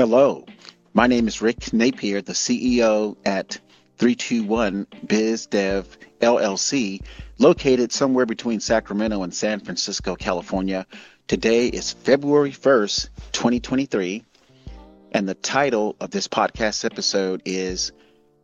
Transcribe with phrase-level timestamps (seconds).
[0.00, 0.46] Hello,
[0.94, 3.60] my name is Rick Napier, the CEO at
[3.98, 7.02] 321 Biz Dev LLC,
[7.36, 10.86] located somewhere between Sacramento and San Francisco, California.
[11.28, 14.24] Today is February 1st, 2023,
[15.12, 17.92] and the title of this podcast episode is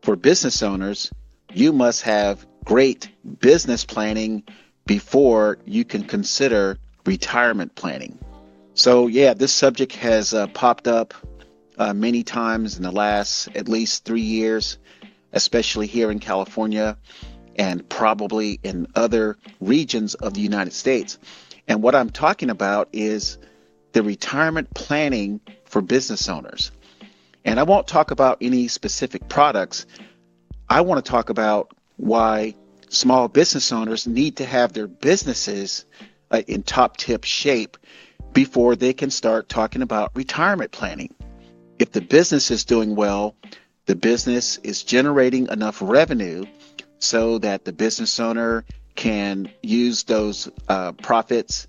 [0.03, 1.11] For Business Owners,
[1.55, 3.09] You Must Have Great
[3.41, 4.43] Business Planning
[4.85, 6.77] Before You Can Consider
[7.07, 8.19] Retirement Planning.
[8.75, 11.15] So, yeah, this subject has uh, popped up
[11.79, 14.79] uh, many times in the last at least three years,
[15.33, 16.97] especially here in California
[17.57, 21.19] and probably in other regions of the United States.
[21.69, 23.39] And what I'm talking about is
[23.93, 26.71] the retirement planning for business owners.
[27.45, 29.87] And I won't talk about any specific products.
[30.69, 32.55] I want to talk about why
[32.89, 35.87] small business owners need to have their businesses
[36.31, 37.77] uh, in top tip shape
[38.33, 41.15] before they can start talking about retirement planning
[41.79, 43.35] if the business is doing well,
[43.87, 46.45] the business is generating enough revenue
[46.99, 48.65] so that the business owner
[48.95, 51.67] can use those uh, profits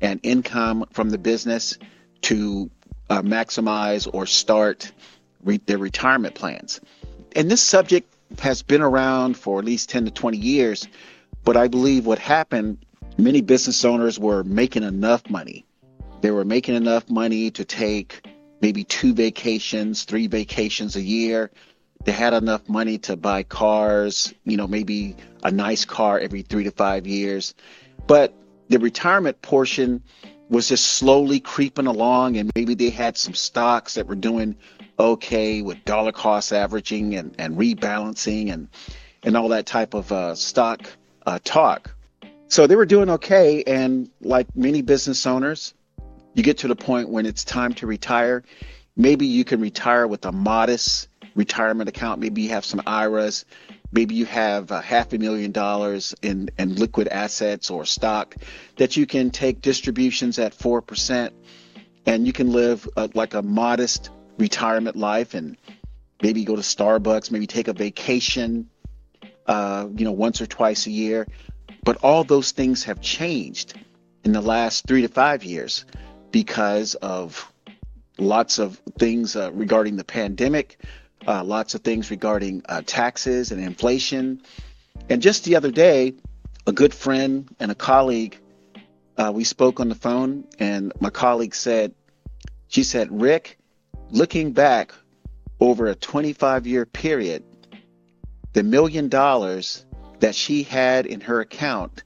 [0.00, 1.78] and income from the business
[2.22, 2.70] to
[3.10, 4.90] uh, maximize or start
[5.44, 6.80] re- their retirement plans.
[7.36, 10.88] And this subject has been around for at least 10 to 20 years,
[11.44, 12.78] but I believe what happened,
[13.18, 15.66] many business owners were making enough money.
[16.22, 18.26] They were making enough money to take
[18.60, 21.50] maybe two vacations, three vacations a year.
[22.04, 26.64] They had enough money to buy cars, you know, maybe a nice car every three
[26.64, 27.54] to five years.
[28.06, 28.34] But
[28.68, 30.02] the retirement portion
[30.48, 34.56] was just slowly creeping along, and maybe they had some stocks that were doing
[34.98, 38.68] okay with dollar cost averaging and, and rebalancing and,
[39.22, 40.80] and all that type of uh, stock
[41.26, 41.94] uh, talk.
[42.48, 45.72] So they were doing okay, and like many business owners,
[46.34, 48.44] you get to the point when it's time to retire,
[48.96, 52.20] maybe you can retire with a modest retirement account.
[52.20, 53.44] Maybe you have some IRAs.
[53.92, 58.36] Maybe you have a half a million dollars in, in liquid assets or stock
[58.76, 61.30] that you can take distributions at 4%
[62.06, 65.56] and you can live a, like a modest retirement life and
[66.22, 68.70] maybe go to Starbucks, maybe take a vacation,
[69.46, 71.26] uh, you know, once or twice a year.
[71.82, 73.74] But all those things have changed
[74.24, 75.84] in the last three to five years
[76.30, 77.50] because of
[78.18, 80.78] lots of things uh, regarding the pandemic,
[81.26, 84.42] uh, lots of things regarding uh, taxes and inflation.
[85.08, 86.14] And just the other day,
[86.66, 88.38] a good friend and a colleague,
[89.16, 91.94] uh, we spoke on the phone, and my colleague said,
[92.68, 93.58] she said, Rick,
[94.10, 94.94] looking back
[95.58, 97.44] over a 25 year period,
[98.52, 99.84] the million dollars
[100.20, 102.02] that she had in her account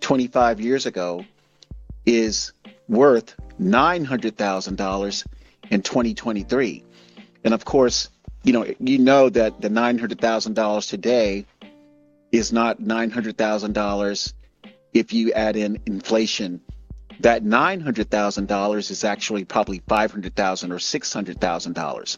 [0.00, 1.24] 25 years ago
[2.04, 2.52] is
[2.88, 5.26] worth $900,000
[5.70, 6.84] in 2023.
[7.44, 8.08] And of course,
[8.42, 11.46] you know, you know that the $900,000 today
[12.32, 14.32] is not $900,000
[14.92, 16.60] if you add in inflation.
[17.20, 22.16] That $900,000 is actually probably $500,000 or $600,000.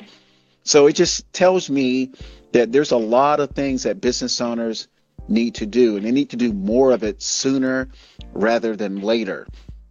[0.65, 2.13] So it just tells me
[2.53, 4.89] that there's a lot of things that business owners
[5.29, 7.89] need to do, and they need to do more of it sooner
[8.33, 9.47] rather than later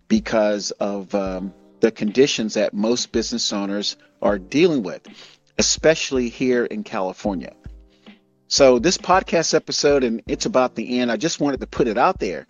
[0.07, 5.07] because of um, the conditions that most business owners are dealing with,
[5.57, 7.53] especially here in California.
[8.47, 11.97] So, this podcast episode, and it's about the end, I just wanted to put it
[11.97, 12.47] out there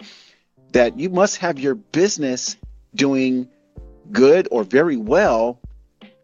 [0.74, 2.56] that you must have your business
[2.94, 3.48] doing
[4.12, 5.60] good or very well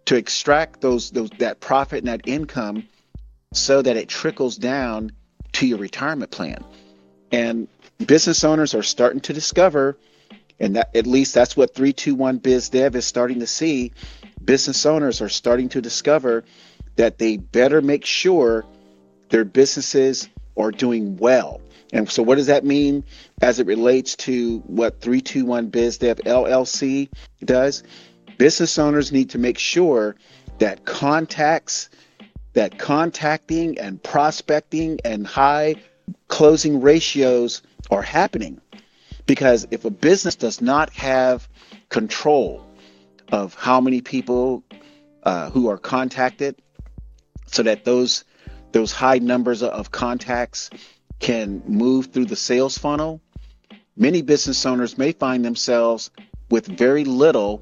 [0.05, 2.87] to extract those, those that profit and that income
[3.53, 5.11] so that it trickles down
[5.53, 6.63] to your retirement plan.
[7.31, 7.67] And
[8.05, 9.97] business owners are starting to discover
[10.59, 13.91] and that, at least that's what 321 Biz Dev is starting to see.
[14.43, 16.43] Business owners are starting to discover
[16.95, 18.65] that they better make sure
[19.29, 21.61] their businesses are doing well.
[21.91, 23.03] And so, what does that mean
[23.41, 27.09] as it relates to what 321 Biz Dev LLC
[27.43, 27.83] does?
[28.37, 30.15] Business owners need to make sure
[30.57, 31.89] that contacts,
[32.53, 35.75] that contacting and prospecting and high
[36.27, 37.61] closing ratios
[37.91, 38.59] are happening.
[39.25, 41.47] Because if a business does not have
[41.89, 42.65] control
[43.31, 44.63] of how many people
[45.23, 46.61] uh, who are contacted,
[47.47, 48.25] so that those
[48.71, 50.69] those high numbers of contacts
[51.19, 53.21] can move through the sales funnel,
[53.95, 56.09] many business owners may find themselves
[56.49, 57.61] with very little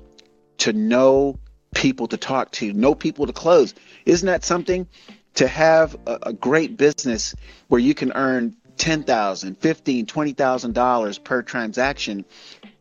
[0.58, 1.38] to no
[1.75, 3.74] people to talk to, no people to close.
[4.06, 4.88] Isn't that something?
[5.36, 7.36] To have a, a great business
[7.68, 12.25] where you can earn ten thousand, fifteen, twenty thousand dollars per transaction,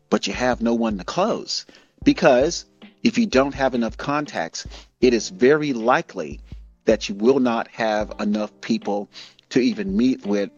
[0.09, 1.67] but you have no one to close
[2.03, 2.65] because
[3.03, 4.67] if you don't have enough contacts,
[5.03, 6.41] it is very likely
[6.87, 9.11] that you will not have enough people
[9.51, 10.49] to even meet with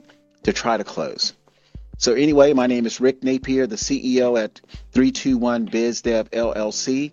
[0.44, 1.32] to try to close.
[1.98, 4.60] So anyway, my name is Rick Napier, the CEO at
[4.92, 7.10] 321 BizDev LLC.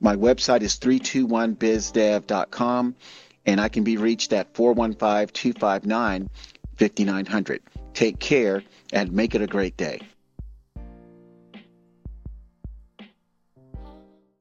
[0.00, 2.94] My website is 321bizdev.com
[3.46, 6.28] and I can be reached at 415 259
[6.78, 7.62] 5900.
[7.94, 8.62] Take care
[8.92, 10.00] and make it a great day.